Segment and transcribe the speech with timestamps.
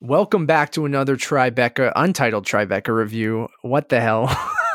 [0.00, 3.48] Welcome back to another Tribeca, untitled Tribeca review.
[3.62, 4.28] What the hell?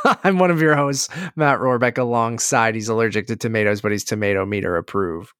[0.23, 4.45] I'm one of your hosts, Matt Rohrbeck, alongside he's allergic to tomatoes, but he's tomato
[4.45, 5.33] meter approved.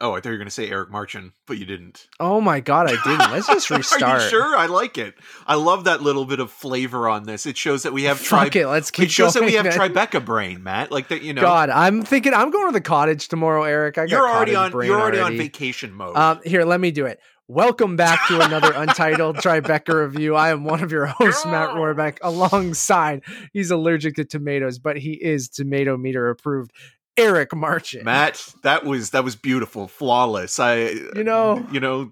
[0.00, 2.08] Oh, I thought you were going to say Eric Marchin, but you didn't.
[2.18, 3.30] Oh my god, I didn't.
[3.30, 4.02] Let's just restart.
[4.20, 4.56] Are you sure?
[4.56, 5.14] I like it.
[5.46, 7.46] I love that little bit of flavor on this.
[7.46, 9.78] It shows that we have Fuck it, let's keep It shows going, that we have
[9.78, 9.90] man.
[9.94, 10.90] Tribeca brain, Matt.
[10.90, 11.40] Like that, you know.
[11.40, 13.96] God, I'm thinking I'm going to the cottage tomorrow, Eric.
[13.96, 14.72] I got you're already on.
[14.72, 16.16] You're already, on vacation mode.
[16.16, 17.20] Um, here, let me do it.
[17.48, 20.34] Welcome back to another untitled Tribeca review.
[20.34, 25.12] I am one of your hosts, Matt Rohrbeck, alongside he's allergic to tomatoes, but he
[25.12, 26.72] is tomato meter approved.
[27.18, 28.04] Eric Marchin.
[28.04, 30.58] Matt, that was that was beautiful, flawless.
[30.58, 32.10] I, You know- you know,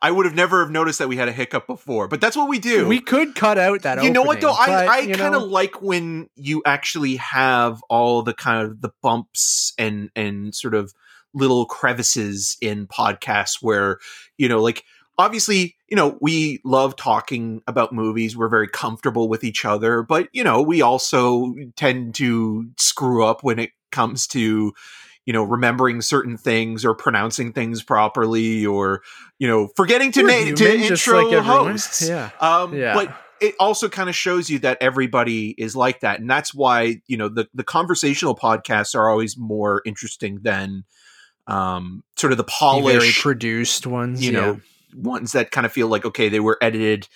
[0.00, 2.48] I would have never have noticed that we had a hiccup before, but that's what
[2.48, 2.86] we do.
[2.86, 4.04] we could cut out that.
[4.04, 4.52] you know what though?
[4.52, 8.90] I but, I kind of like when you actually have all the kind of the
[9.02, 10.92] bumps and and sort of
[11.34, 13.98] little crevices in podcasts where
[14.36, 14.84] you know like
[15.18, 20.28] obviously you know we love talking about movies we're very comfortable with each other but
[20.32, 24.72] you know we also tend to screw up when it comes to
[25.26, 29.02] you know remembering certain things or pronouncing things properly or
[29.38, 32.30] you know forgetting to we're to intro like hosts Yeah.
[32.40, 32.94] um, Yeah.
[32.94, 37.02] But it also kind of shows you that everybody is like that, and that's why
[37.06, 40.84] you know the the conversational podcasts are always more interesting than
[41.48, 44.24] um, sort of the polished, produced ones.
[44.24, 44.40] you yeah.
[44.40, 44.60] know,
[44.94, 47.08] ones that kind of feel like okay, they were edited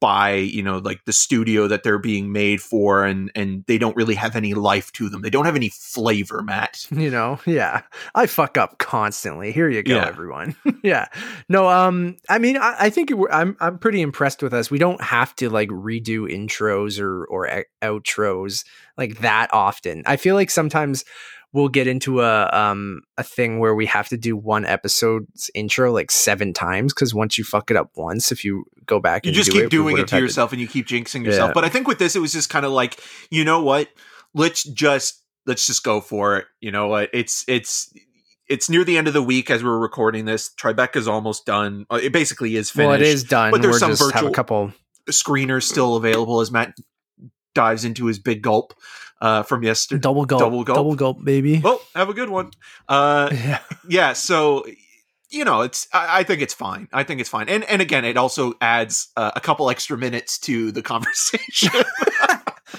[0.00, 3.94] by you know like the studio that they're being made for and and they don't
[3.96, 5.20] really have any life to them.
[5.20, 6.86] They don't have any flavor matt.
[7.00, 7.82] You know yeah.
[8.14, 9.52] I fuck up constantly.
[9.52, 10.06] Here you go Yeah.
[10.06, 10.56] everyone.
[10.82, 11.08] Yeah.
[11.50, 14.70] No um i mean i, I think it, i'm i'm pretty impressed with us.
[14.70, 18.64] We don't have to like redo intros or or outros
[18.96, 20.02] like that often.
[20.06, 21.04] I feel like sometimes
[21.52, 25.92] we'll get into a um a thing where we have to do one episode's intro
[25.92, 29.30] like seven times because once you fuck it up once if you go back you
[29.30, 31.48] and just keep we doing it to yourself and you keep jinxing yourself.
[31.50, 31.54] Yeah.
[31.54, 33.88] but i think with this it was just kind of like you know what?
[34.32, 36.44] Let's just let's just go for it.
[36.60, 37.10] You know what?
[37.12, 37.92] It's it's
[38.48, 40.50] it's near the end of the week as we're recording this.
[40.54, 41.86] Tribeca's almost done.
[41.90, 43.50] Uh, it basically is finished well it is done.
[43.50, 44.72] but there's we're some just have a virtual- couple
[45.08, 46.76] screeners still available as matt
[47.54, 48.74] dives into his big gulp
[49.20, 50.40] uh from yesterday double gulp.
[50.40, 50.76] Double gulp.
[50.76, 51.60] double gulp baby.
[51.60, 52.50] Well have a good one.
[52.88, 53.58] Uh yeah.
[53.88, 54.64] yeah so
[55.30, 56.88] you know it's I, I think it's fine.
[56.92, 57.48] I think it's fine.
[57.48, 61.70] And and again it also adds uh, a couple extra minutes to the conversation.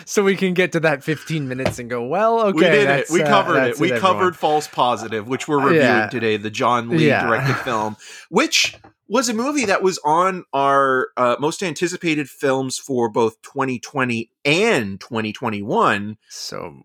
[0.06, 3.09] So we can get to that 15 minutes and go well okay we did it.
[3.12, 3.80] we uh, covered it.
[3.80, 4.00] we everyone.
[4.00, 6.07] covered false positive which we're reviewing Yeah.
[6.07, 7.25] today the john lee Yeah.
[7.28, 7.97] directed film
[8.30, 8.78] which
[9.11, 15.01] was a movie that was on our uh, most anticipated films for both 2020 and
[15.01, 16.81] 2021 so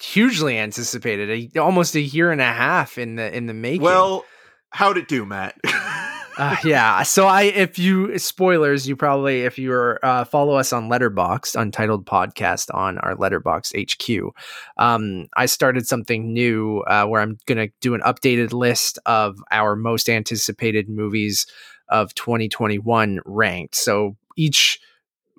[0.00, 3.82] hugely anticipated a, almost a year and a half in the in the making.
[3.82, 4.24] Well
[4.70, 5.54] how'd it do matt
[6.40, 7.02] Uh, yeah.
[7.02, 11.54] So I, if you spoilers, you probably if you are uh, follow us on Letterboxd,
[11.60, 14.32] Untitled Podcast on our Letterbox HQ.
[14.78, 19.76] Um, I started something new uh, where I'm gonna do an updated list of our
[19.76, 21.46] most anticipated movies
[21.90, 23.74] of 2021 ranked.
[23.74, 24.80] So each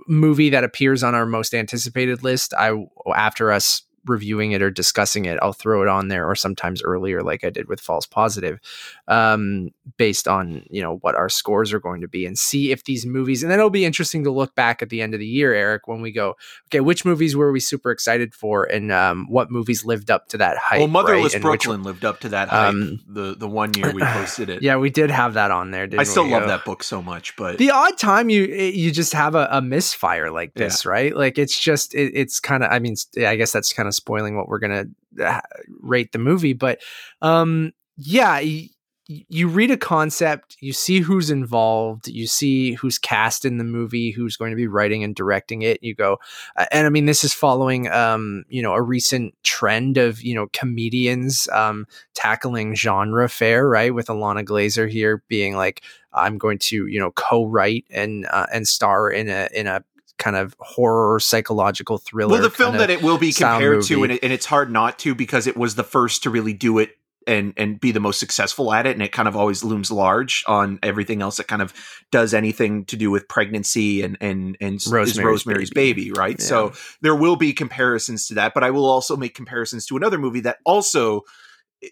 [0.08, 2.74] movie that appears on our most anticipated list, I
[3.16, 7.22] after us reviewing it or discussing it, I'll throw it on there, or sometimes earlier,
[7.24, 8.60] like I did with False Positive
[9.08, 12.84] um, based on you know what our scores are going to be and see if
[12.86, 15.26] these movies and then it'll be interesting to look back at the end of the
[15.26, 16.36] year eric when we go
[16.68, 20.38] okay which movies were we super excited for and um, what movies lived up to
[20.38, 21.42] that hype well motherless right?
[21.42, 24.50] And which- brooklyn lived up to that hype Um, the the one year we posted
[24.50, 26.32] it yeah we did have that on there didn't i still we?
[26.32, 29.48] love Uh, that book so much but the odd time you you just have a,
[29.52, 32.96] a misfire like this right like it's just it, it's kind of i mean
[33.26, 34.86] i guess that's kind of spoiling what we're gonna
[35.24, 35.42] uh,
[35.82, 36.80] rate the movie but
[37.22, 38.70] um yeah y-
[39.08, 44.12] you read a concept you see who's involved you see who's cast in the movie
[44.12, 46.18] who's going to be writing and directing it you go
[46.56, 50.34] uh, and i mean this is following um you know a recent trend of you
[50.34, 55.82] know comedians um tackling genre fare right with alana glazer here being like
[56.14, 59.84] i'm going to you know co-write and uh, and star in a in a
[60.22, 64.14] kind of horror psychological thriller well the film that it will be compared to and,
[64.14, 66.96] it, and it's hard not to because it was the first to really do it
[67.26, 70.44] and and be the most successful at it and it kind of always looms large
[70.48, 71.74] on everything else that kind of
[72.12, 76.38] does anything to do with pregnancy and and and Rosemary's Rosemary's baby, right?
[76.40, 76.46] Yeah.
[76.46, 80.20] so there will be comparisons to that but I will also make comparisons to another
[80.20, 81.22] movie that also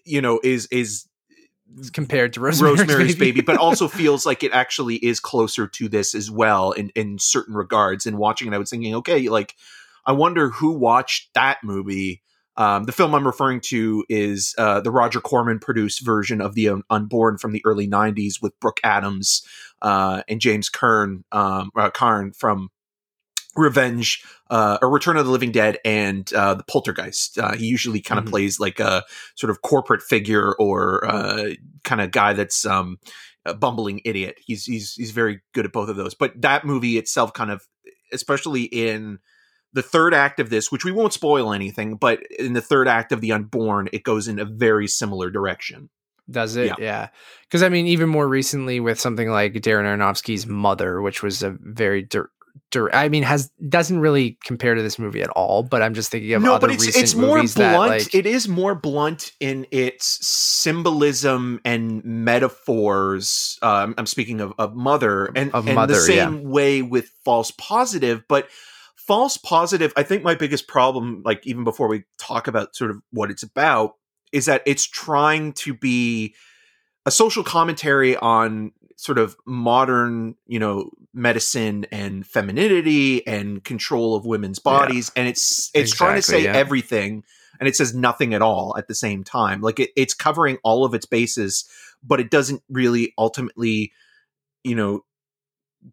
[0.04, 1.06] you know is is
[1.92, 3.32] compared to Rosemary's, Rosemary's, Baby.
[3.32, 3.40] baby.
[3.42, 7.54] but also feels like it actually is closer to this as well in in certain
[7.54, 8.06] regards.
[8.06, 9.54] And watching it, I was thinking, okay, like
[10.06, 12.22] I wonder who watched that movie
[12.56, 16.68] Um, the film I'm referring to is uh, the Roger Corman produced version of The
[16.68, 19.42] Un- Unborn from the early '90s with Brooke Adams
[19.82, 22.68] uh, and James Kern, um, uh, Karn from
[23.56, 27.38] Revenge uh, or Return of the Living Dead and uh, the Poltergeist.
[27.38, 28.30] Uh, he usually kind of Mhm.
[28.30, 29.04] plays like a
[29.34, 31.50] sort of corporate figure or uh,
[31.84, 32.98] kind of guy that's um,
[33.44, 34.38] a bumbling idiot.
[34.44, 36.14] He's he's he's very good at both of those.
[36.14, 37.66] But that movie itself, kind of,
[38.12, 39.18] especially in
[39.72, 43.12] the third act of this, which we won't spoil anything, but in the third act
[43.12, 45.90] of The Unborn, it goes in a very similar direction.
[46.30, 46.66] Does it?
[46.66, 46.74] Yeah.
[46.78, 47.08] Yeah.
[47.42, 51.56] Because I mean, even more recently with something like Darren Aronofsky's Mother, which was a
[51.60, 52.30] very dir-
[52.92, 55.62] I mean, has doesn't really compare to this movie at all.
[55.62, 57.54] But I'm just thinking of no, other but it's it's more blunt.
[57.54, 63.58] that like it is more blunt in its symbolism and metaphors.
[63.62, 67.50] Um, I'm speaking of, of mother, and, Of and Mother, the same way with false
[67.52, 68.48] positive, but.
[68.96, 72.98] False positive, I think my biggest problem, like even before we talk about sort of
[73.10, 73.94] what it's about,
[74.30, 76.36] is that it's trying to be
[77.06, 84.26] a social commentary on sort of modern, you know, medicine and femininity and control of
[84.26, 84.70] women's Yeah.
[84.72, 86.52] bodies, and it's it's trying to say yeah.
[86.54, 87.24] everything,
[87.58, 89.62] and it says nothing at all at the same time.
[89.62, 91.64] Like it, it's covering all of its bases,
[92.02, 93.92] but it doesn't really ultimately,
[94.64, 95.06] you know,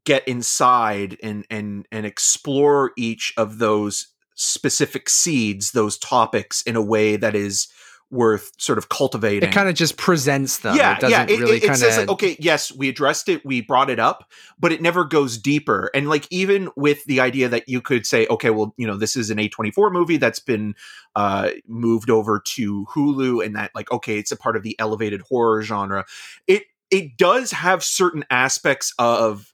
[0.03, 6.83] get inside and and and explore each of those specific seeds, those topics in a
[6.83, 7.69] way that is
[8.09, 10.75] worth sort of cultivating it kind of just presents them.
[10.75, 11.35] yeah, it doesn't yeah.
[11.35, 13.89] It, really it, it kind says of like, okay, yes, we addressed it, we brought
[13.89, 15.91] it up, but it never goes deeper.
[15.93, 19.15] And like even with the idea that you could say, okay, well, you know, this
[19.15, 20.75] is an A24 movie that's been
[21.15, 25.21] uh, moved over to Hulu, and that like, okay, it's a part of the elevated
[25.21, 26.05] horror genre.
[26.47, 29.53] It it does have certain aspects of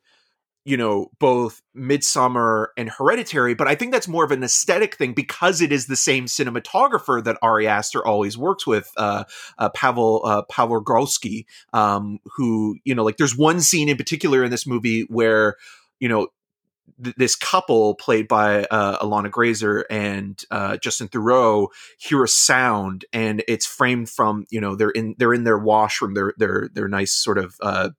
[0.66, 5.14] you know both midsommar and hereditary but i think that's more of an aesthetic thing
[5.14, 9.24] because it is the same cinematographer that ari aster always works with uh,
[9.58, 14.44] uh pavel uh pavel Grosky, um who you know like there's one scene in particular
[14.44, 15.56] in this movie where
[16.00, 16.28] you know
[17.04, 21.68] th- this couple played by uh, Alana Glazer and uh, Justin Theroux
[21.98, 26.14] hear a sound, and it's framed from you know they're in they're in their washroom,
[26.14, 27.90] their their their nice sort of uh,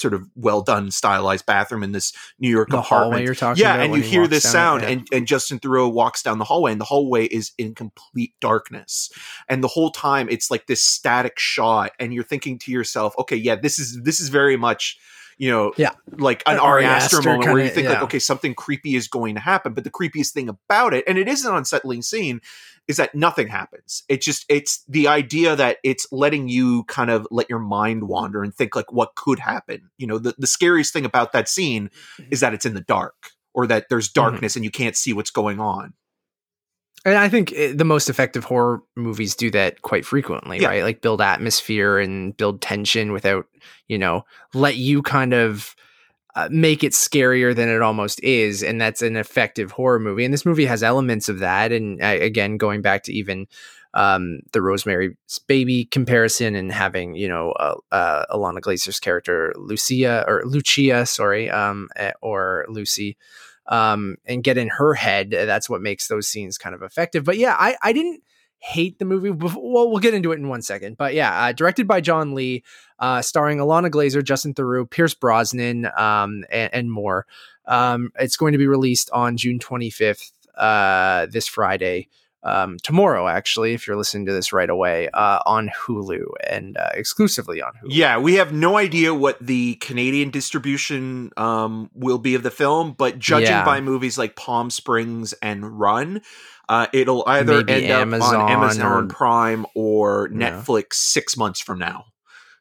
[0.00, 3.12] sort of well done stylized bathroom in this New York the apartment.
[3.12, 3.84] hallway you're talking Yeah, about.
[3.86, 6.84] and you hear this sound, and, and Justin Theroux walks down the hallway, and the
[6.86, 9.10] hallway is in complete darkness.
[9.48, 13.36] And the whole time, it's like this static shot, and you're thinking to yourself, "Okay,
[13.36, 14.98] yeah, this is this is very much,
[15.38, 15.92] you know, Yeah.
[16.18, 18.94] like an An Ari Aster Aster moment where you kinda- think like, okay, something creepy
[18.96, 22.02] is going to happen." But the creepiest thing about it, and it is an unsettling
[22.02, 22.40] scene,
[22.88, 24.02] is that nothing happens.
[24.08, 28.42] It just it's the idea that it's letting you kind of let your mind wander
[28.42, 29.90] and think like what could happen.
[29.98, 31.90] You know, the, the scariest thing about that scene
[32.30, 33.14] is that it's in the dark
[33.54, 35.92] or that there's darkness and you can't see what's going on.
[37.04, 40.68] And I think eh, the most effective horror movies do that quite frequently, Yeah.
[40.68, 40.82] right?
[40.82, 43.46] Like build atmosphere and build tension without,
[43.88, 45.74] you know, let you kind of
[46.34, 48.62] uh, make it scarier than it almost is.
[48.62, 50.24] And that's an effective horror movie.
[50.24, 51.72] And this movie has elements of that.
[51.72, 53.46] And uh, again, going back to even
[53.94, 55.16] um, the Rosemary's
[55.46, 61.50] Baby comparison and having, you know, uh, uh, Alana Glazer's character, Lucia, or Lucia, sorry,
[61.50, 63.16] um, eh, or Lucy
[63.70, 65.30] um, and get in her head.
[65.30, 67.24] That's what makes those scenes kind of effective.
[67.24, 68.22] But yeah, I, I didn't
[68.60, 69.30] hate the movie.
[69.30, 70.96] Well, we'll get into it in one second.
[70.96, 72.62] But yeah, uh, directed by John Lee,
[72.98, 77.26] uh, starring Alana Glazer, Justin Theroux, Pierce Brosnan, um, and, and more.
[77.66, 82.08] Um, it's going to be released on June 25th, uh, this Friday.
[82.42, 86.88] Um, tomorrow, actually, if you're listening to this right away, uh, on Hulu and uh,
[86.94, 87.88] exclusively on Hulu.
[87.90, 92.92] Yeah, we have no idea what the Canadian distribution um, will be of the film,
[92.96, 93.64] but judging Yeah.
[93.64, 96.22] by movies like Palm Springs and Run,
[96.70, 100.50] uh, it'll either Maybe end up on Amazon or- Prime or Yeah.
[100.52, 102.06] Netflix six months from now.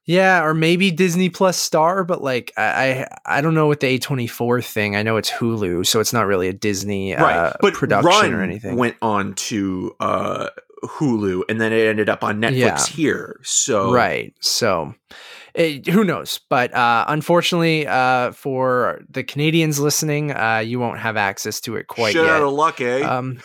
[0.05, 3.99] Yeah, or maybe Disney Plus Star, but like I I, don't know what the A
[3.99, 4.95] twenty four thing.
[4.95, 8.33] I know it's Hulu, so it's not really a Disney uh, right, but production Run
[8.33, 8.75] or anything.
[8.75, 10.47] went on to uh,
[10.83, 12.85] Hulu, and then it ended up on Netflix Yeah.
[12.87, 13.39] here.
[13.43, 14.33] So Right.
[14.39, 14.95] So
[15.53, 16.39] it, who knows?
[16.49, 21.85] But uh, unfortunately, uh, for the Canadians listening, uh, you won't have access to it
[21.87, 22.33] quite shit yet.
[22.33, 23.01] out of luck, eh?
[23.03, 23.37] Um,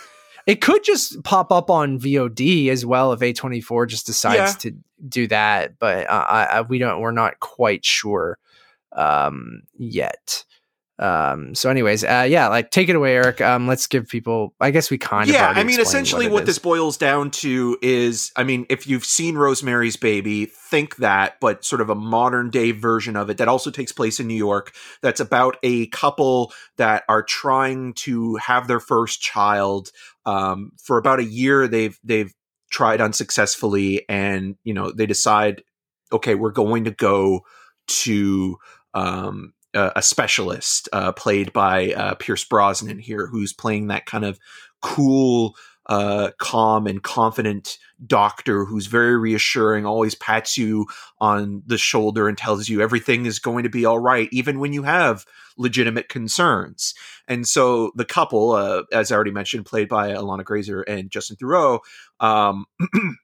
[0.46, 4.70] it could just pop up on VOD as well if A24 just decides Yeah.
[4.70, 4.76] to
[5.08, 7.00] do that, but uh, I, I, we don't.
[7.00, 8.38] We're not quite sure
[8.92, 10.44] um, yet.
[10.98, 13.40] Um so anyways uh yeah like take it away eric.
[13.40, 16.46] Um let's give people i guess we kind of yeah i mean essentially what, what,
[16.46, 21.64] this boils down to is i mean if you've seen rosemary's baby think that but
[21.64, 24.72] sort of a modern day version of it that also takes place in new york
[25.02, 29.90] that's about a couple that are trying to have their first child.
[30.26, 32.32] Um, for about a year they've they've
[32.70, 35.62] tried unsuccessfully and you know they decide
[36.12, 37.42] okay we're going to go
[37.86, 38.56] to
[38.94, 44.25] um, a, a specialist uh, played by uh, Pierce Brosnan here, who's playing that kind
[44.25, 44.38] of
[44.83, 50.87] cool, uh, calm, and confident doctor who's very reassuring, always pats you
[51.19, 54.73] on the shoulder and tells you everything is going to be all right, even when
[54.73, 55.25] you have
[55.57, 56.95] legitimate concerns.
[57.28, 61.37] And so the couple, uh, as I already mentioned, played by Alana Glazer and Justin
[61.37, 61.81] Theroux,
[62.21, 62.66] um,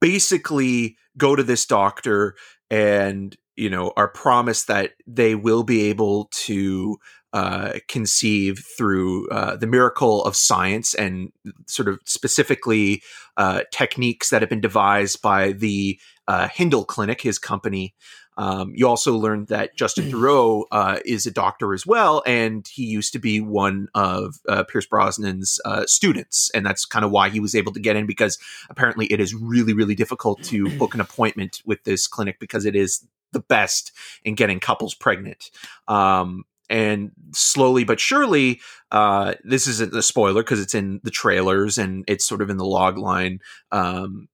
[0.00, 2.34] basically go to this doctor
[2.70, 6.98] and you know are promised that they will be able to
[7.32, 11.32] uh, conceive through uh, the miracle of science and
[11.66, 13.02] sort of specifically
[13.36, 17.94] uh, techniques that have been devised by the uh, Hindle Clinic, his company.
[18.38, 22.84] Um, you also learned that Justin Theroux uh, is a doctor as well, and he
[22.84, 27.30] used to be one of uh, Pierce Brosnan's uh, students, and that's kind of why
[27.30, 30.94] he was able to get in because apparently it is really, really difficult to book
[30.94, 33.92] an appointment with this clinic because it is the best
[34.24, 35.50] in getting couples pregnant.
[35.86, 41.78] Um, and slowly but surely, uh, this isn't a spoiler because it's in the trailers
[41.78, 43.40] and it's sort of in the log line.
[43.70, 44.28] Um,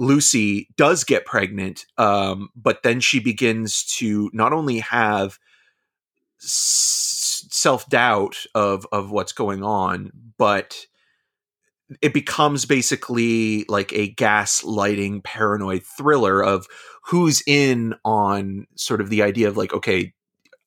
[0.00, 5.38] Lucy does get pregnant, um, but then she begins to not only have
[6.42, 10.86] s- self doubt of of what's going on, but
[12.02, 16.66] it becomes basically like a gaslighting paranoid thriller of
[17.06, 20.12] who's in on sort of the idea of like okay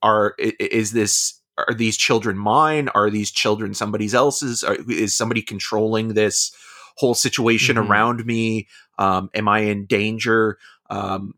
[0.02, 2.90] are is this are these children mine?
[2.96, 4.64] Are these children somebody's else's?
[4.64, 6.52] Are, is somebody controlling this
[6.96, 7.88] whole situation Mhm.
[7.90, 8.68] around me?
[8.98, 10.58] Um am i in danger?
[10.90, 11.34] Um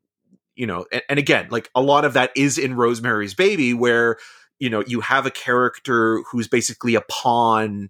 [0.56, 4.18] you know and, and again like a lot of that is in rosemary's baby where
[4.60, 7.90] you know you have a character who's basically a pawn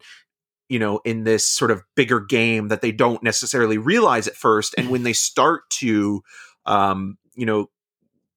[0.69, 4.73] you know in this sort of bigger game that they don't necessarily realize at first
[4.77, 6.23] and when they start to
[6.65, 7.69] um you know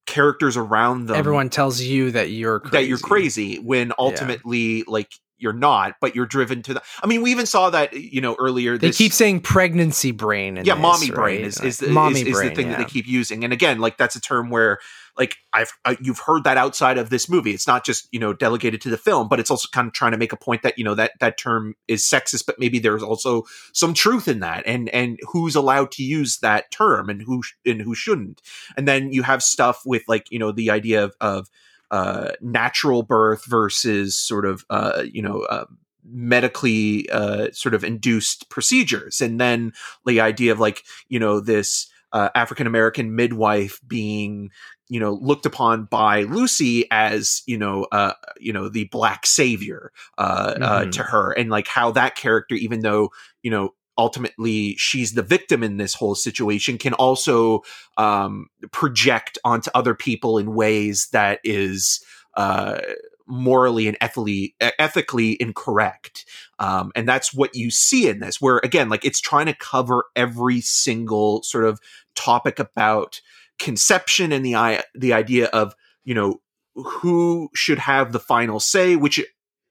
[0.05, 2.71] characters around them everyone tells you that you're crazy.
[2.77, 7.21] that you're crazy when ultimately like you're not but you're driven to the i mean
[7.21, 10.81] we even saw that you know earlier they keep saying pregnancy brain in yeah this,
[10.81, 11.15] mommy right?
[11.15, 12.77] brain is, is, the, mommy is, is brain, the thing yeah.
[12.77, 14.79] that they keep using and again like that's a term where
[15.17, 18.33] like i've uh, you've heard that outside of this movie it's not just you know
[18.33, 20.77] delegated to the film but it's also kind of trying to make a point that
[20.77, 24.63] you know that that term is sexist but maybe there's also some truth in that
[24.65, 28.41] and and who's allowed to use that term and who sh- and who shouldn't
[28.75, 31.49] and then you have stuff with like you know the idea of of
[31.91, 35.65] uh natural birth versus sort of uh you know uh,
[36.09, 39.73] medically uh, sort of induced procedures and then
[40.05, 44.49] the idea of like you know this uh, african american midwife being
[44.87, 49.91] you know looked upon by lucy as you know uh you know the black savior
[50.17, 50.91] uh, uh Mhm.
[50.93, 53.09] to her and like how that character even though
[53.43, 57.61] you know ultimately she's the victim in this whole situation can also
[57.97, 62.03] um project onto other people in ways that is
[62.35, 62.79] uh
[63.27, 66.25] morally and ethically ethically incorrect.
[66.59, 70.05] Um, and that's what you see in this where again like it's trying to cover
[70.15, 71.79] every single sort of
[72.15, 73.21] topic about
[73.59, 75.75] conception and the the idea of
[76.05, 76.41] you know
[76.75, 79.23] who should have the final say which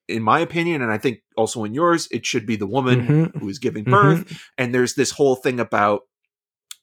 [0.08, 3.40] in my opinion and i think also in yours it should be the woman Mhm.
[3.40, 3.90] who is giving Mhm.
[3.90, 6.02] birth and there's this whole thing about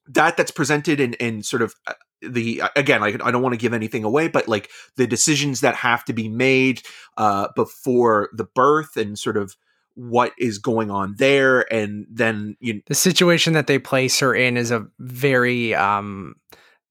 [0.07, 3.57] that that's presented in in sort of uh, the again like I don't want to
[3.59, 6.81] give anything away but like the decisions that have to be made
[7.17, 9.55] uh before the birth and sort of
[9.95, 14.57] what is going on there and then you the situation that they place her in
[14.57, 16.35] is a very um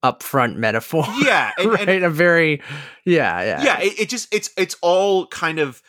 [0.03, 2.61] upfront metaphor yeah and, right and a very
[3.05, 5.81] yeah yeah yeah it, it just it's it's all kind of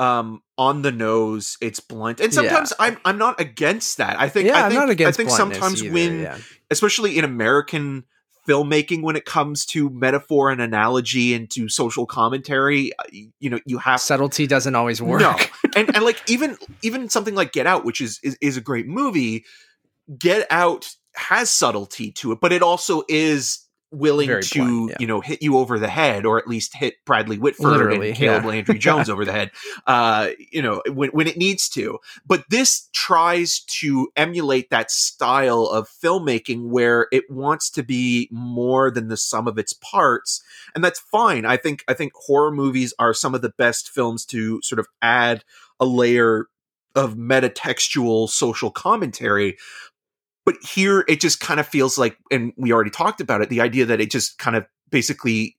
[0.00, 2.40] um on the nose it's blunt and Yeah.
[2.40, 5.30] sometimes i'm i'm not against that i think yeah i i'm not against i think
[5.30, 6.38] sometimes either, when yeah.
[6.70, 8.04] especially in American
[8.48, 13.02] filmmaking when it comes to metaphor and analogy and to social commentary uh,
[13.38, 15.36] you know you have subtlety doesn't always work No.
[15.76, 18.86] and and like even even something like Get Out which is is, is a great
[18.86, 19.44] movie
[20.18, 24.96] Get Out has subtlety to it but it also is willing Very to yeah.
[25.00, 28.16] you know hit you over the head or at least hit Bradley Whitford Literally, and
[28.16, 28.48] Caleb yeah.
[28.48, 29.50] Landry Jones over the head
[29.86, 35.64] uh you know when when it needs to but this tries to emulate that style
[35.66, 40.42] of filmmaking where it wants to be more than the sum of its parts
[40.74, 44.24] and that's fine i think i think horror movies are some of the best films
[44.24, 45.42] to sort of add
[45.80, 46.46] a layer
[46.94, 49.56] of metatextual social commentary
[50.44, 53.60] but here it just kind of feels like and we already talked about it the
[53.60, 55.56] idea that it just kind of basically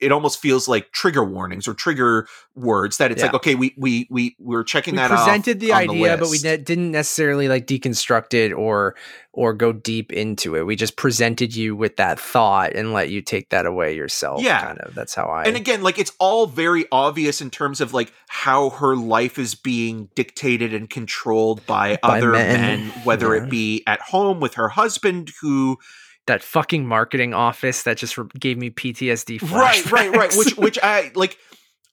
[0.00, 3.26] it almost feels like trigger warnings or trigger words that it's Yeah.
[3.26, 6.56] like okay we we we we're checking we that presented the idea but we ne-
[6.56, 8.94] didn't necessarily like deconstruct it or
[9.32, 13.20] or go deep into it we just presented you with that thought and let you
[13.22, 14.60] take that away yourself Yeah.
[14.64, 17.94] kind of that's how i and again like it's all very obvious in terms of
[17.94, 22.60] like how her life is being dictated and controlled by, By other men.
[22.60, 23.44] men, whether Yeah.
[23.44, 25.78] it be at home with her husband who
[26.26, 30.78] that fucking marketing office that just re- gave me ptsd right right right which which
[30.82, 31.38] i like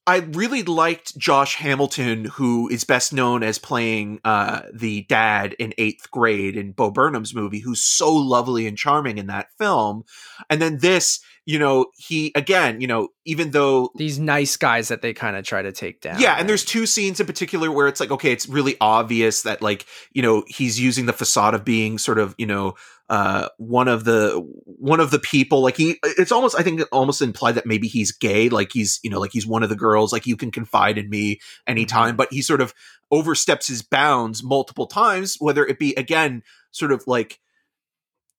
[0.08, 5.74] i really liked josh hamilton who is best known as playing uh the dad in
[5.78, 10.04] eighth grade in bo burnham's movie who's so lovely and charming in that film.
[10.50, 15.02] And then this you know he again you know even though these nice guys that
[15.02, 17.88] they kind of try to take down yeah, and there's two scenes in particular where
[17.88, 21.66] it's like, okay, it's really obvious that like, you know, he's using the facade of
[21.66, 22.76] being sort of, you know,
[23.10, 24.34] uh, one of the
[24.66, 25.62] one of the people.
[25.62, 28.50] Like he, it's almost, I think, it almost implied that maybe he's gay.
[28.50, 30.14] Like he's, you know, like he's one of the girls.
[30.14, 32.16] Like you can confide in me anytime.
[32.16, 32.74] But he sort of
[33.10, 35.38] oversteps his bounds multiple times.
[35.40, 37.40] Whether it be again, sort of like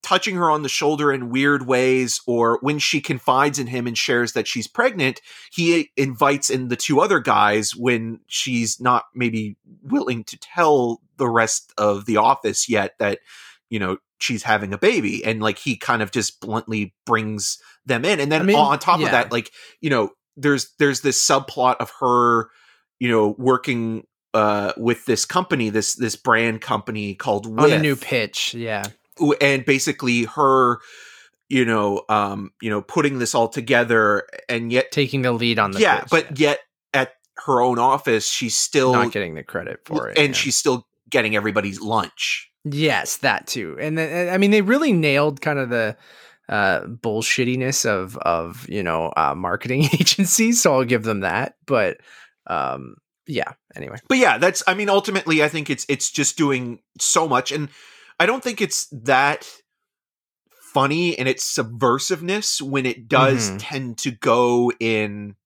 [0.03, 3.97] touching her on the shoulder in weird ways or when she confides in him and
[3.97, 5.21] shares that she's pregnant
[5.53, 11.29] he invites in the two other guys when she's not maybe willing to tell the
[11.29, 13.21] rest of the office yet that
[13.71, 15.25] you know she's having a baby.
[15.25, 18.21] And like he kind of just bluntly brings them in.
[18.21, 19.07] And then I mean, on top yeah.
[19.07, 22.49] of that like you know there's there's this subplot of her
[22.99, 27.95] you know working uh with this company this this brand company called on a new
[27.95, 28.87] pitch yeah
[29.41, 30.79] and basically her
[31.49, 35.73] you know um you know putting this all together and yet taking the lead on
[35.73, 36.61] the yeah but yet
[36.95, 40.33] at her own office she's still not getting the credit for it and yeah.
[40.33, 43.77] she's still getting everybody's lunch Yes, that too.
[43.81, 45.97] And then, I mean, they really nailed kind of the
[46.49, 50.61] uh, bullshittiness of of you know uh, marketing agencies.
[50.63, 51.57] So I'll give them that.
[51.67, 51.99] But
[52.47, 53.53] um, yeah.
[53.75, 57.51] Anyway, but yeah that's i mean ultimately i think it's it's just doing so much
[57.51, 57.71] and
[58.23, 59.49] i don't think it's that
[60.73, 63.57] funny in its subversiveness when it does Mhm.
[63.59, 65.37] tend to go in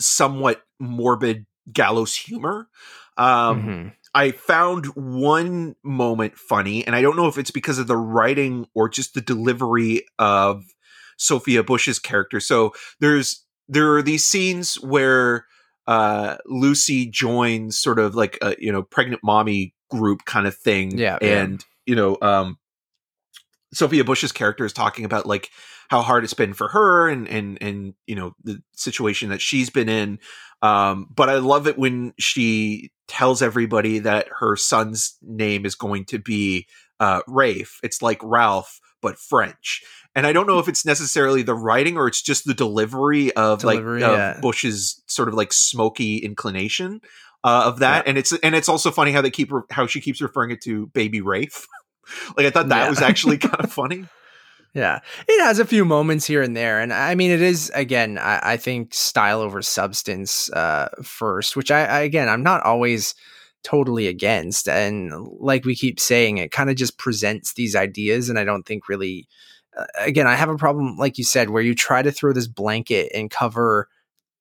[0.00, 2.68] somewhat morbid gallows humor
[3.16, 3.92] um Mhm.
[4.14, 8.66] I found one moment funny, and I don't know if it's because of the writing
[8.74, 10.64] or just the delivery of
[11.16, 12.38] Sophia Bush's character.
[12.38, 15.46] So there's there are these scenes where
[15.86, 20.98] uh, Lucy joins sort of like a you know pregnant mommy group kind of thing,
[20.98, 21.46] Yeah, yeah.
[21.86, 22.58] You know um,
[23.72, 25.50] Sophia Bush's character is talking about like
[25.88, 29.70] how hard it's been for her and and and you know the situation that she's
[29.70, 30.18] been in
[30.62, 36.04] um, but I love it when she tells everybody that her son's name is going
[36.06, 36.66] to be
[37.00, 37.80] uh, Rafe.
[37.82, 39.82] It's like Ralph, but French.
[40.14, 43.60] And I don't know if it's necessarily the writing or it's just the delivery of
[43.60, 44.40] Delivery, like of yeah.
[44.40, 47.00] Bush's sort of like smoky inclination
[47.44, 48.06] uh, of that.
[48.06, 50.62] And it's and it's also funny how they keep re- how she keeps referring it
[50.62, 51.66] to Baby Rafe.
[52.36, 52.90] like I thought that Yeah.
[52.90, 54.04] was actually kind of funny.
[54.74, 58.16] Yeah, it has a few moments here and there, and I mean, it is again.
[58.16, 63.14] I, I think style over substance uh, first, which I, I again, I'm not always
[63.64, 68.38] totally against, and like we keep saying, it kind of just presents these ideas, and
[68.38, 69.28] I don't think really.
[69.76, 72.48] Uh, again, I have a problem, like you said, where you try to throw this
[72.48, 73.88] blanket and cover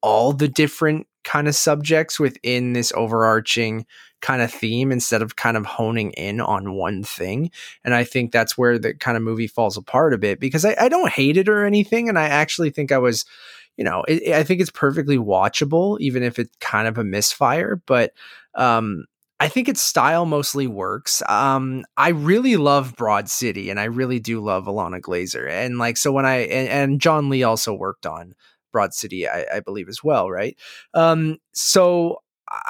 [0.01, 3.86] all the different kind of subjects within this overarching
[4.21, 7.51] kind of theme instead of kind of honing in on one thing.
[7.84, 10.75] And I think that's where the kind of movie falls apart a bit because I,
[10.79, 12.07] I don't hate it or anything.
[12.07, 13.25] And I actually think I was,
[13.77, 17.81] you know, it, I think it's perfectly watchable, even if it's kind of a misfire.
[17.86, 18.13] But
[18.53, 19.05] um,
[19.39, 21.23] I think its style mostly works.
[21.27, 25.49] Um, I really love Broad City and I really do love Alana Glazer.
[25.49, 28.36] And like, so when I, and, and John Lee also worked on
[28.71, 30.57] Broad City, I, I believe as well, right?
[30.93, 32.19] Um, so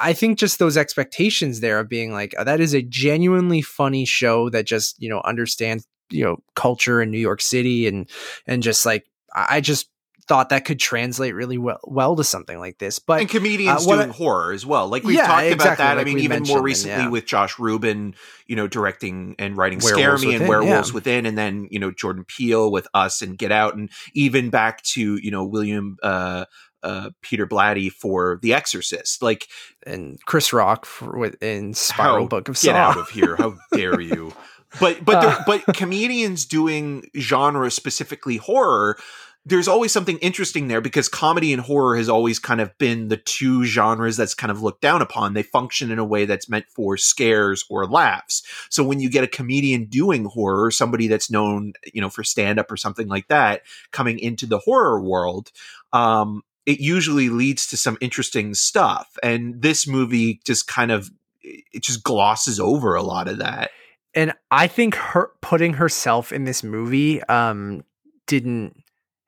[0.00, 4.04] I think just those expectations there of being like, oh, that is a genuinely funny
[4.04, 8.08] show that just, you know, understands, you know, culture in New York City and,
[8.46, 9.88] and just like, I I just
[10.28, 12.98] thought that could translate really well, well to something like this.
[12.98, 14.88] But and comedians uh, doing I, horror as well.
[14.88, 15.96] Like we've yeah, talked exactly, about that.
[15.96, 17.08] like I mean, even more recently yeah.
[17.08, 18.14] with Josh Ruben,
[18.46, 20.94] you know, directing and writing Werewolves Scare Me Within, and Werewolves yeah.
[20.94, 24.82] Within, and then you know Jordan Peele with Us and Get Out, and even back
[24.82, 25.96] to you know William.
[26.02, 26.44] Uh,
[26.84, 29.46] uh, Peter Blatty for The Exorcist, like
[29.86, 32.76] and Chris Rock for, with, in Spiral how, Book of Get Saw.
[32.76, 33.36] out of here!
[33.36, 34.32] How dare you?
[34.80, 38.98] But but uh, but comedians doing genre specifically horror
[39.44, 43.16] there's always something interesting there because comedy and horror has always kind of been the
[43.16, 45.34] two genres that's kind of looked down upon.
[45.34, 48.44] They function in a way that's meant for scares or laughs.
[48.70, 52.60] So when you get a comedian doing horror, somebody that's known, you know, for stand
[52.60, 55.50] up or something like that, coming into the horror world,
[55.92, 59.18] um, it usually leads to some interesting stuff.
[59.24, 61.10] And this movie just kind of
[61.42, 63.72] it just glosses over a lot of that.
[64.14, 67.82] And I think her putting herself in this movie um,
[68.26, 68.81] didn't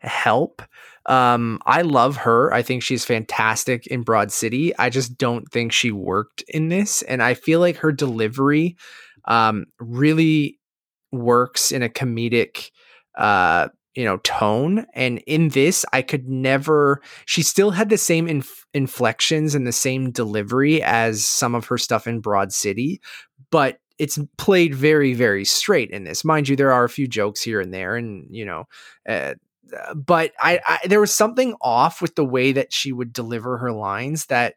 [0.04, 0.62] help.
[1.06, 2.52] Um, I love her.
[2.52, 4.76] I think she's fantastic in Broad City.
[4.78, 7.02] I just don't think she worked in this.
[7.02, 8.76] And I feel like her delivery
[9.26, 10.58] um, really
[11.12, 12.70] works in a comedic
[13.16, 18.26] uh, you know tone and in this i could never she still had the same
[18.26, 23.00] inf- inflections and the same delivery as some of her stuff in broad city
[23.50, 27.40] but it's played very very straight in this mind you there are a few jokes
[27.40, 28.64] here and there and you know
[29.08, 29.34] uh,
[29.94, 33.72] but I, I there was something off with the way that she would deliver her
[33.72, 34.54] lines that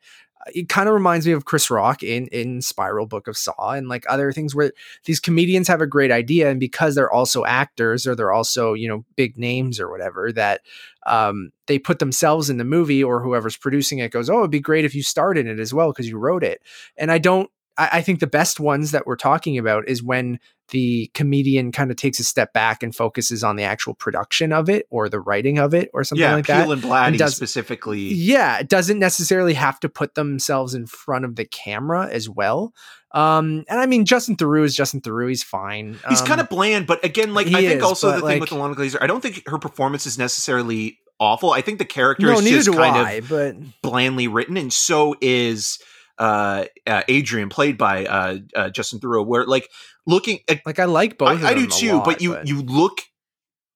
[0.53, 3.87] it kind of reminds me of Chris Rock in in Spiral Book of Saw and
[3.87, 4.71] like other things where
[5.05, 8.87] these comedians have a great idea and because they're also actors or they're also you
[8.87, 10.61] know big names or whatever that
[11.05, 14.59] um, they put themselves in the movie or whoever's producing it goes oh it'd be
[14.59, 16.61] great if you starred in it as well because you wrote it.
[16.97, 20.39] And I don't I, I think the best ones that we're talking about is when
[20.69, 24.67] the comedian kind of takes a step back and focuses on the actual production of
[24.69, 26.69] it or the writing of it or something yeah, like Peele that.
[26.71, 28.01] and Blatty And does- specifically.
[28.13, 32.73] Yeah, it doesn't necessarily have to put themselves in front of the camera as well.
[33.13, 35.29] Um, and I mean, Justin Theroux is Justin Theroux.
[35.29, 35.97] He's fine.
[36.09, 38.51] He's Um, kind of bland, but again, like I think is, also the thing with
[38.51, 41.51] like- Alana Glazer, I don't think her performance is necessarily awful.
[41.51, 43.11] I think the character no, is just kind I.
[43.13, 45.79] of But blandly written, and so is
[46.17, 49.25] uh, uh Adrian, played by uh, uh Justin Theroux.
[49.25, 49.69] Where like
[50.05, 51.37] looking, at, like, I like both.
[51.37, 51.93] of I, I do too.
[51.93, 52.99] lot, but you you look,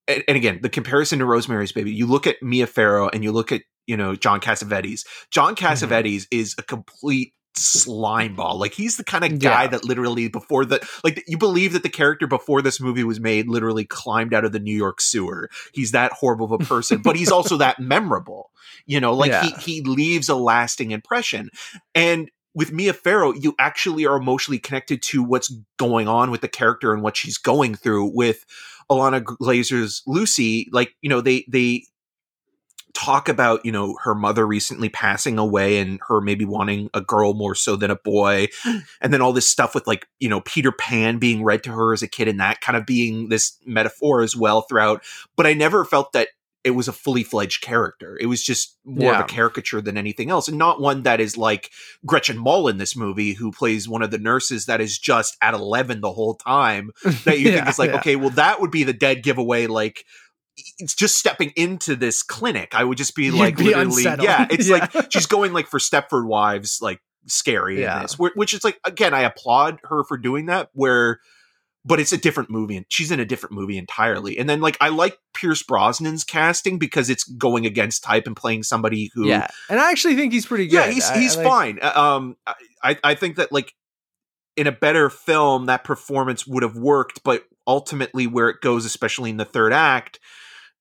[0.08, 1.92] and, and again, the comparison to Rosemary's Baby.
[1.92, 5.06] You look at Mia Farrow, and you look at you know John Cassavetes.
[5.32, 5.66] John Mm-hmm.
[5.66, 9.68] Cassavetes is a complete slime ball like he's the kind of guy Yeah.
[9.70, 13.48] that literally before the like you believe that the character before this movie was made
[13.48, 17.16] literally climbed out of the new york sewer he's that horrible of a person but
[17.16, 18.52] he's also that memorable
[18.86, 19.44] you know like Yeah.
[19.44, 21.50] he he leaves a lasting impression
[21.94, 26.50] and with Mia Farrow, you actually are emotionally connected to what's going on with the
[26.50, 28.12] character and what she's going through.
[28.14, 28.46] With
[28.90, 31.86] Alana Glazer's Lucy, like you know, they they
[32.94, 37.34] talk about you know her mother recently passing away and her maybe wanting a girl
[37.34, 38.48] more so than a boy
[39.02, 41.94] and then all this stuff with like you know peter pan being read to her
[41.94, 45.04] as a kid and that kind of being this metaphor as well throughout
[45.36, 46.30] but i never felt that
[46.64, 49.20] it was a fully fledged character it was just more Yeah.
[49.20, 51.72] of a caricature than anything else and not one that is like
[52.06, 55.54] gretchen mol in this movie who plays one of the nurses that is just at
[55.56, 56.92] 11 the whole time
[57.26, 57.98] that you think is like yeah.
[57.98, 60.06] okay well that would be the dead giveaway like
[60.80, 64.26] it's just stepping into this clinic i would just be You'd like be literally unsettled.
[64.28, 64.88] yeah it's Yeah.
[64.94, 67.98] like she's going like for stepford wives like scary Yeah.
[67.98, 71.20] in this which is like again i applaud her for doing that where
[71.84, 74.78] but it's a different movie and she's in a different movie entirely and then like
[74.82, 79.48] i like pierce brosnan's casting because it's going against type and playing somebody who yeah,
[79.70, 80.76] and I actually think he's pretty good.
[80.76, 82.36] yeah he's he's I fine Uh, um
[82.84, 83.74] i i think that like
[84.58, 89.30] in a better film that performance would have worked but ultimately where it goes especially
[89.30, 90.20] in the third act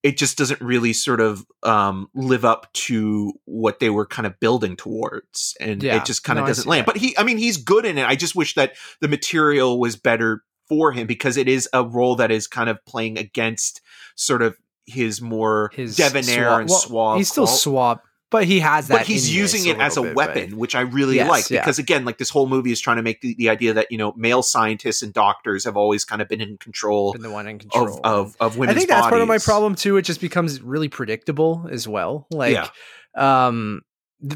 [0.02, 4.38] it just doesn't really sort of um live up to what they were kind of
[4.40, 5.96] building towards and Yeah.
[5.96, 6.86] it just kind of No, doesn't land that.
[6.94, 9.96] but he i mean he's good in it i just wish that the material was
[9.96, 13.80] better for him because it is a role that is kind of playing against
[14.14, 17.98] sort of his more His debonair suave- and well, suave He's still qual- suave,
[18.30, 18.98] but he has that.
[18.98, 21.60] but he's in using it as a bit, weapon, which I really Yes, like yeah.
[21.60, 23.98] because again, like this whole movie is trying to make the, the idea that you
[23.98, 27.46] know male scientists and doctors have always kind of been in control been the one
[27.46, 29.96] in control of of of I think that's part of my problem too.
[29.96, 32.26] It just becomes really predictable as well.
[32.30, 32.68] Like, Yeah.
[33.16, 33.82] um,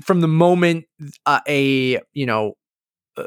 [0.03, 0.87] from the moment
[1.27, 2.55] uh, a you know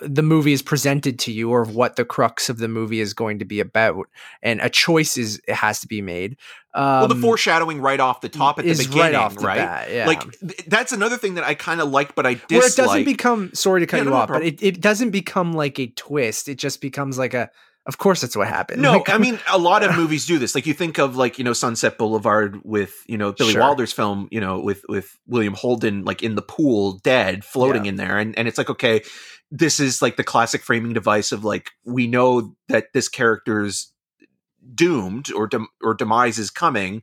[0.02, 3.40] the movie is presented to you, or what the crux of the movie is going
[3.40, 4.08] to be about,
[4.42, 6.36] and a choice is it has to be made.
[6.74, 9.58] Um, Well, the foreshadowing right off the top at the beginning, right off right?
[9.58, 10.06] bat, yeah.
[10.08, 12.50] Like th- that's another thing that I kind of like, but I dislike.
[12.52, 14.82] where it doesn't become sorry to cut Yeah, you no, no off, but it, it
[14.82, 16.50] doesn't become like a twist.
[16.50, 17.50] It just becomes like a
[17.88, 18.82] Of course, that's what happened.
[18.82, 20.54] No, Like, I mean a lot of movies do this.
[20.54, 23.62] Like you think of like you know Sunset Boulevard with you know Billy Sure.
[23.62, 27.90] Wilder's film, you know with with William Holden like in the pool dead floating Yeah.
[27.92, 29.02] in there, and and it's like okay,
[29.52, 33.92] this is like the classic framing device of like we know that this character's
[34.74, 37.02] doomed or dem- or demise is coming.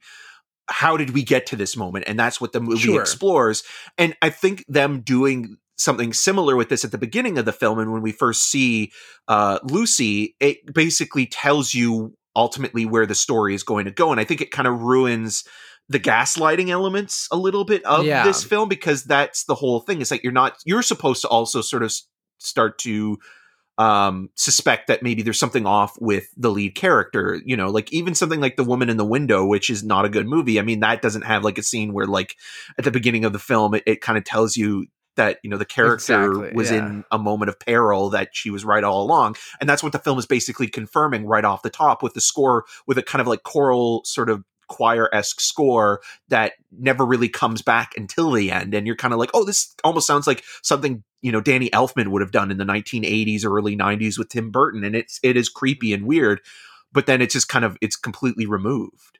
[0.68, 2.04] How did we get to this moment?
[2.06, 3.00] And that's what the movie Sure.
[3.00, 3.62] explores.
[3.98, 7.78] And I think them doing something similar with this at the beginning of the film
[7.78, 8.92] and when we first see
[9.28, 14.10] uh, Lucy, it basically tells you ultimately where the story is going to go.
[14.12, 15.44] And I think it kind of ruins
[15.88, 18.24] the gaslighting elements a little bit of Yeah.
[18.24, 20.00] this film because that's the whole thing.
[20.00, 21.92] It's like you're not, you're supposed to also sort of
[22.44, 23.18] start to
[23.76, 28.14] um suspect that maybe there's something off with the lead character you know like even
[28.14, 30.78] something like the woman in the window which is not a good movie i mean
[30.78, 32.36] that doesn't have like a scene where like
[32.78, 35.56] at the beginning of the film it, it kind of tells you that you know
[35.56, 36.78] the character Exactly, was yeah.
[36.78, 39.98] in a moment of peril that she was right all along and that's what the
[39.98, 43.26] film is basically confirming right off the top with the score with a kind of
[43.26, 48.86] like choral sort of choir-esque score that never really comes back until the end and
[48.86, 52.22] you're kind of like oh this almost sounds like something you know Danny Elfman would
[52.22, 55.48] have done in the 1980s or early 90s with Tim Burton and it's it is
[55.48, 56.40] creepy and weird
[56.92, 59.18] but then it's just kind of it's completely removed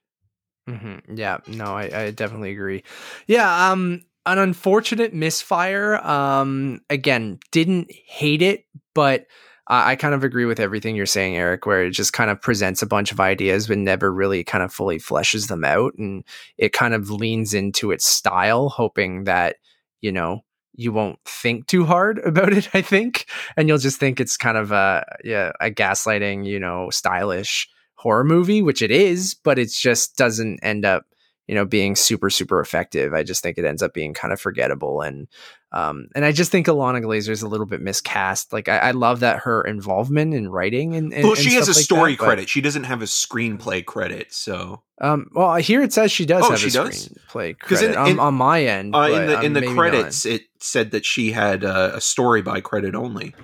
[0.69, 2.85] hmm Yeah, no, I, I definitely agree.
[3.27, 5.97] Yeah, um, an unfortunate misfire.
[5.97, 9.27] Um, again, didn't hate it, but
[9.67, 11.65] I kind of agree with everything you're saying, Eric.
[11.67, 14.73] Where it just kind of presents a bunch of ideas, but never really kind of
[14.73, 16.25] fully fleshes them out, and
[16.59, 19.57] it kind of leans into its style, hoping that
[20.03, 20.43] you know
[20.75, 22.69] you won't think too hard about it.
[22.75, 26.91] I think, and you'll just think it's kind of a yeah a gaslighting, you know,
[26.91, 31.07] stylish horror movie, which it is, but it just doesn't end up,
[31.49, 33.15] you know, being super, super effective.
[33.15, 35.01] I just think it ends up being kind of forgettable.
[35.01, 35.27] And,
[35.75, 38.53] um, and I just think Alana Glazer is a little bit miscast.
[38.53, 41.69] Like, I, I love that her involvement in writing and, and well and she has
[41.69, 45.57] a like story that, but, credit she doesn't have a screenplay credit so Um, well,
[45.57, 47.09] here it says she does Oh, have she a does?
[47.09, 48.95] screenplay 'Cause in- credit on, in- on my end.
[48.95, 49.79] uh, in but, the in the maybe not.
[49.81, 53.35] credits it said that she had uh, a story by credit only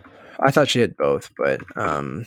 [0.43, 2.25] I thought she had both, but um,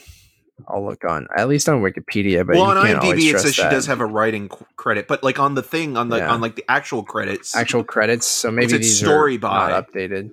[0.67, 2.45] I'll look on at least on Wikipedia.
[2.45, 5.55] But well on IMDb it says she does have a writing credit but like on
[5.55, 6.31] the thing on the Yeah.
[6.31, 8.27] on like the actual credits actual credits.
[8.27, 9.69] So maybe these story are by.
[9.71, 10.31] not updated.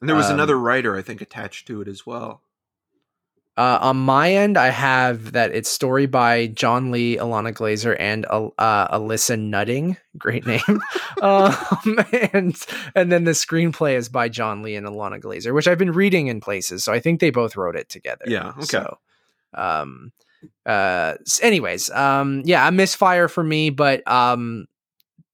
[0.00, 2.42] and there was um, another writer I think attached to it as well
[3.56, 8.24] Uh, on my end, I have that it's story by John Lee, Alana Glazer, and
[8.30, 9.96] uh, uh, Alyssa Nutting.
[10.16, 10.80] Great name.
[11.20, 11.52] um,
[12.32, 12.56] and
[12.94, 16.28] and then the screenplay is by John Lee and Alana Glazer, which I've been reading
[16.28, 16.84] in places.
[16.84, 18.24] So I think they both wrote it together.
[18.26, 18.64] Yeah, okay.
[18.64, 18.98] So,
[19.54, 20.12] um,
[20.64, 24.66] uh, anyways, um, yeah, a misfire for me, but um,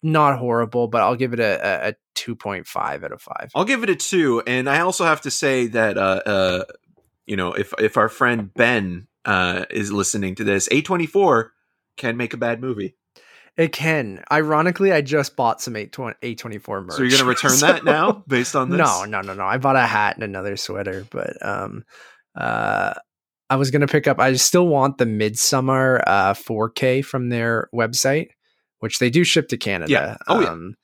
[0.02, 0.88] not horrible.
[0.88, 3.50] But I'll give it a, a, a two point five out of five.
[3.54, 6.64] I'll give it a two, and I also have to say that uh, uh,
[7.26, 11.52] you know if if our friend Ben uh, is listening to this, A twenty four
[11.96, 12.96] can make a bad movie.
[13.56, 14.22] It can.
[14.30, 16.96] Ironically, I just bought some A twenty four merch.
[16.96, 18.78] So you're going to return So- that now based on this?
[18.78, 19.44] No, no, no, no.
[19.46, 21.84] I bought a hat and another sweater, but um,
[22.34, 22.94] uh,
[23.48, 24.18] I was gonna pick up.
[24.20, 28.28] I still want the Midsommar uh 4K from their website,
[28.80, 29.90] which they do ship to Canada.
[29.92, 30.16] Yeah.
[30.28, 30.48] Oh, yeah.
[30.48, 30.74] Um,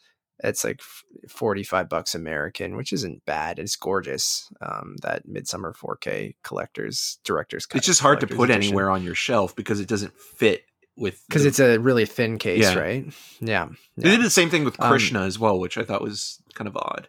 [0.44, 0.80] it's like
[1.28, 3.60] 45 bucks American, which isn't bad.
[3.60, 4.48] It's gorgeous.
[4.60, 7.66] Um, that Midsommar 4K collectors directors.
[7.74, 10.64] It's just hard to put anywhere on your shelf because it doesn't fit
[10.96, 12.74] with because the- it's a really thin case, Yeah.
[12.78, 13.06] right?
[13.40, 13.68] Yeah.
[13.96, 16.66] They did the same thing with Um, Krisha as well, which I thought was kind
[16.68, 17.08] of odd.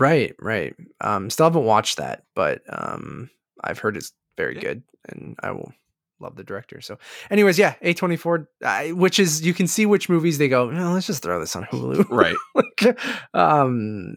[0.00, 0.74] Right, right.
[1.00, 3.30] Um, still haven't watched that, but um,
[3.62, 4.60] I've heard it's very Yeah.
[4.62, 5.72] good, and I will
[6.20, 6.80] love the director.
[6.80, 6.98] So,
[7.30, 8.48] anyways, yeah, A twenty four,
[8.90, 10.70] which is you can see which movies they go.
[10.70, 12.08] No, let's just throw this on Hulu.
[12.10, 12.36] Right.
[12.54, 12.98] like,
[13.34, 14.16] um,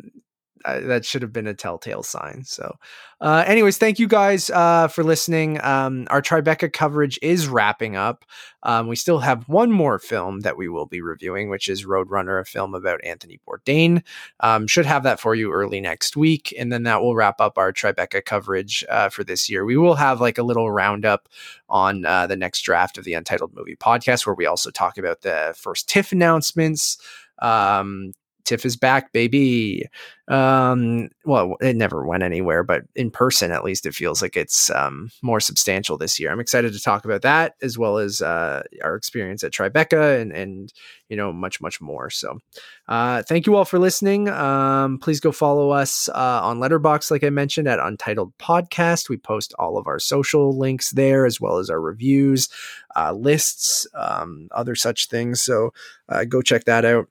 [0.65, 2.43] I, that should have been a telltale sign.
[2.43, 2.75] So,
[3.19, 5.63] uh, anyways, thank you guys uh, for listening.
[5.63, 8.25] Um, our Tribeca coverage is wrapping up.
[8.63, 12.39] Um, we still have one more film that we will be reviewing, which is Roadrunner,
[12.39, 14.03] a film about Anthony Bourdain.
[14.39, 17.57] Um, should have that for you early next week, and then that will wrap up
[17.57, 19.65] our Tribeca coverage uh, for this year.
[19.65, 21.27] We will have like a little roundup
[21.69, 25.21] on uh, the next draft of the Untitled Movie Podcast, where we also talk about
[25.21, 26.97] the first TIFF announcements.
[27.41, 28.13] Um,
[28.45, 29.85] TIFF is back, baby.
[30.27, 34.69] Um, well, it never went anywhere, but in person, at least, it feels like it's
[34.69, 36.31] um, more substantial this year.
[36.31, 40.31] I'm excited to talk about that as well as uh, our experience at Tribeca and
[40.31, 40.71] and
[41.09, 42.09] you know much much more.
[42.09, 42.39] So,
[42.87, 44.29] uh, thank you all for listening.
[44.29, 49.09] Um, please go follow us uh, on Letterboxd, like I mentioned, at Untitled Podcast.
[49.09, 52.47] We post all of our social links there as well as our reviews,
[52.95, 55.41] uh, lists, um, other such things.
[55.41, 55.73] So
[56.07, 57.09] uh, go check that out.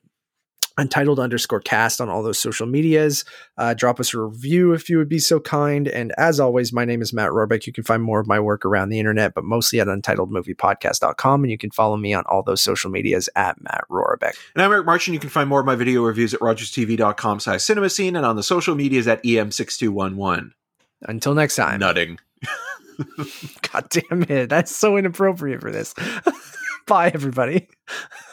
[0.77, 3.25] Untitled underscore cast on all those social medias.
[3.57, 5.87] Uh, drop us a review if you would be so kind.
[5.87, 7.67] And as always, my name is Matt Rohrbeck.
[7.67, 11.43] You can find more of my work around the internet, but mostly at untitledmoviepodcast.com.
[11.43, 14.33] And you can follow me on all those social medias at Matt Rohrbeck.
[14.55, 15.13] And I'm Eric Marchin.
[15.13, 18.35] You can find more of my video reviews at rogerstv.com slash cinema scene and on
[18.35, 20.51] the social medias at EM6211.
[21.03, 21.79] Until next time.
[21.79, 22.19] Nutting.
[23.71, 24.49] God damn it.
[24.49, 25.93] That's so inappropriate for this.
[26.87, 27.67] Bye, everybody.